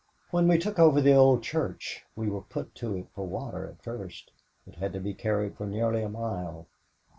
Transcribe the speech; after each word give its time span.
When 0.31 0.47
we 0.47 0.57
took 0.57 0.79
over 0.79 0.99
the 0.99 1.13
old 1.13 1.43
church 1.43 2.03
we 2.15 2.27
were 2.27 2.41
put 2.41 2.73
to 2.73 2.95
it 2.97 3.05
for 3.13 3.23
water 3.23 3.67
at 3.67 3.83
first. 3.83 4.31
It 4.65 4.73
had 4.77 4.93
to 4.93 4.99
be 4.99 5.13
carried 5.13 5.55
for 5.57 5.67
nearly 5.67 6.01
a 6.01 6.09
mile. 6.09 6.65